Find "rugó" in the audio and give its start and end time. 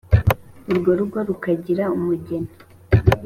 0.99-1.19